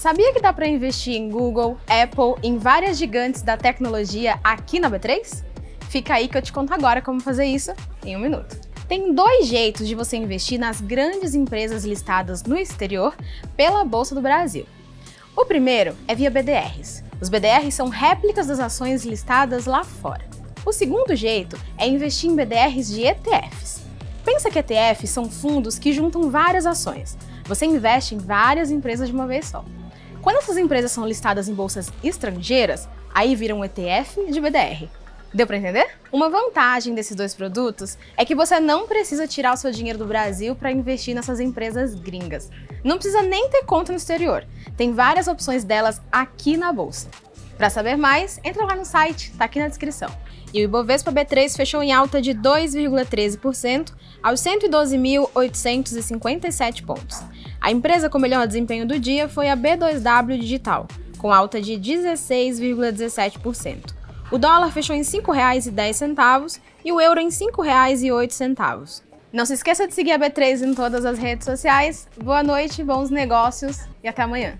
Sabia 0.00 0.32
que 0.32 0.40
dá 0.40 0.50
para 0.50 0.66
investir 0.66 1.14
em 1.14 1.28
Google, 1.28 1.76
Apple, 1.86 2.42
em 2.42 2.56
várias 2.56 2.96
gigantes 2.96 3.42
da 3.42 3.54
tecnologia 3.54 4.40
aqui 4.42 4.80
na 4.80 4.90
B3? 4.90 5.44
Fica 5.90 6.14
aí 6.14 6.26
que 6.26 6.38
eu 6.38 6.40
te 6.40 6.54
conto 6.54 6.72
agora 6.72 7.02
como 7.02 7.20
fazer 7.20 7.44
isso 7.44 7.74
em 8.02 8.16
um 8.16 8.18
minuto. 8.18 8.58
Tem 8.88 9.14
dois 9.14 9.46
jeitos 9.46 9.86
de 9.86 9.94
você 9.94 10.16
investir 10.16 10.58
nas 10.58 10.80
grandes 10.80 11.34
empresas 11.34 11.84
listadas 11.84 12.42
no 12.44 12.56
exterior 12.56 13.14
pela 13.58 13.84
Bolsa 13.84 14.14
do 14.14 14.22
Brasil. 14.22 14.64
O 15.36 15.44
primeiro 15.44 15.94
é 16.08 16.14
via 16.14 16.30
BDRs. 16.30 17.04
Os 17.20 17.28
BDRs 17.28 17.74
são 17.74 17.90
réplicas 17.90 18.46
das 18.46 18.58
ações 18.58 19.04
listadas 19.04 19.66
lá 19.66 19.84
fora. 19.84 20.24
O 20.64 20.72
segundo 20.72 21.14
jeito 21.14 21.60
é 21.76 21.86
investir 21.86 22.30
em 22.30 22.36
BDRs 22.36 22.88
de 22.88 23.02
ETFs. 23.02 23.82
Pensa 24.24 24.48
que 24.50 24.60
ETFs 24.60 25.10
são 25.10 25.30
fundos 25.30 25.78
que 25.78 25.92
juntam 25.92 26.30
várias 26.30 26.64
ações. 26.64 27.18
Você 27.44 27.66
investe 27.66 28.14
em 28.14 28.18
várias 28.18 28.70
empresas 28.70 29.06
de 29.06 29.14
uma 29.14 29.26
vez 29.26 29.44
só. 29.44 29.62
Quando 30.22 30.36
essas 30.36 30.58
empresas 30.58 30.92
são 30.92 31.06
listadas 31.06 31.48
em 31.48 31.54
bolsas 31.54 31.90
estrangeiras, 32.04 32.86
aí 33.12 33.34
viram 33.34 33.58
um 33.60 33.64
ETF 33.64 34.30
de 34.30 34.40
BDR. 34.40 34.88
Deu 35.32 35.46
para 35.46 35.56
entender? 35.56 35.88
Uma 36.12 36.28
vantagem 36.28 36.94
desses 36.94 37.16
dois 37.16 37.34
produtos 37.34 37.96
é 38.16 38.24
que 38.24 38.34
você 38.34 38.58
não 38.58 38.86
precisa 38.86 39.28
tirar 39.28 39.54
o 39.54 39.56
seu 39.56 39.70
dinheiro 39.70 39.98
do 39.98 40.04
Brasil 40.04 40.56
para 40.56 40.72
investir 40.72 41.14
nessas 41.14 41.40
empresas 41.40 41.94
gringas. 41.94 42.50
Não 42.84 42.96
precisa 42.96 43.22
nem 43.22 43.48
ter 43.48 43.64
conta 43.64 43.92
no 43.92 43.98
exterior. 43.98 44.44
Tem 44.76 44.92
várias 44.92 45.26
opções 45.28 45.64
delas 45.64 46.02
aqui 46.10 46.56
na 46.56 46.72
bolsa. 46.72 47.08
Para 47.56 47.70
saber 47.70 47.96
mais, 47.96 48.40
entra 48.42 48.64
lá 48.64 48.74
no 48.74 48.84
site, 48.84 49.32
tá 49.38 49.44
aqui 49.44 49.60
na 49.60 49.68
descrição. 49.68 50.10
E 50.52 50.60
o 50.60 50.64
Ibovespa 50.64 51.12
B3 51.12 51.56
fechou 51.56 51.80
em 51.82 51.92
alta 51.92 52.20
de 52.20 52.34
2,13% 52.34 53.92
aos 54.22 54.40
112.857 54.40 56.84
pontos. 56.84 57.22
A 57.60 57.70
empresa 57.70 58.08
com 58.08 58.18
melhor 58.18 58.46
desempenho 58.46 58.86
do 58.86 58.98
dia 58.98 59.28
foi 59.28 59.50
a 59.50 59.56
B2W 59.56 60.38
Digital, 60.38 60.88
com 61.18 61.30
alta 61.32 61.60
de 61.60 61.72
16,17%. 61.72 63.94
O 64.30 64.38
dólar 64.38 64.72
fechou 64.72 64.96
em 64.96 65.00
R$ 65.00 65.04
5,10 65.04 66.60
e 66.84 66.92
o 66.92 67.00
euro 67.00 67.20
em 67.20 67.28
R$ 67.28 67.30
5,08. 67.30 69.02
Não 69.32 69.44
se 69.44 69.54
esqueça 69.54 69.86
de 69.86 69.94
seguir 69.94 70.10
a 70.12 70.18
B3 70.18 70.62
em 70.62 70.74
todas 70.74 71.04
as 71.04 71.18
redes 71.18 71.44
sociais. 71.44 72.08
Boa 72.16 72.42
noite, 72.42 72.82
bons 72.82 73.10
negócios 73.10 73.80
e 74.02 74.08
até 74.08 74.22
amanhã. 74.22 74.58